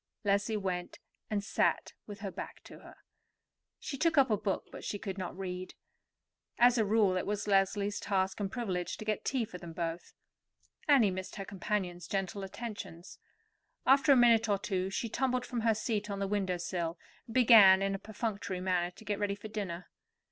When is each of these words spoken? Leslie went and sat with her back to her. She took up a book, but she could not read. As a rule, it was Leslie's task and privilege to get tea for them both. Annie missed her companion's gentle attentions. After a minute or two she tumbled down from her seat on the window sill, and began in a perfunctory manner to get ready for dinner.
Leslie 0.23 0.57
went 0.57 0.97
and 1.29 1.43
sat 1.43 1.93
with 2.07 2.21
her 2.21 2.31
back 2.31 2.63
to 2.63 2.79
her. 2.79 2.95
She 3.79 3.99
took 3.99 4.17
up 4.17 4.31
a 4.31 4.35
book, 4.37 4.65
but 4.71 4.83
she 4.83 4.97
could 4.97 5.19
not 5.19 5.37
read. 5.37 5.75
As 6.57 6.79
a 6.79 6.85
rule, 6.85 7.15
it 7.17 7.27
was 7.27 7.45
Leslie's 7.45 7.99
task 7.99 8.39
and 8.39 8.51
privilege 8.51 8.97
to 8.97 9.05
get 9.05 9.23
tea 9.23 9.45
for 9.45 9.59
them 9.59 9.73
both. 9.73 10.15
Annie 10.87 11.11
missed 11.11 11.35
her 11.35 11.45
companion's 11.45 12.07
gentle 12.07 12.43
attentions. 12.43 13.19
After 13.85 14.11
a 14.11 14.15
minute 14.17 14.49
or 14.49 14.57
two 14.57 14.89
she 14.89 15.07
tumbled 15.07 15.43
down 15.43 15.49
from 15.51 15.59
her 15.61 15.75
seat 15.75 16.09
on 16.09 16.17
the 16.17 16.25
window 16.27 16.57
sill, 16.57 16.97
and 17.27 17.35
began 17.35 17.83
in 17.83 17.93
a 17.93 17.99
perfunctory 17.99 18.59
manner 18.59 18.89
to 18.89 19.05
get 19.05 19.19
ready 19.19 19.35
for 19.35 19.49
dinner. 19.49 19.91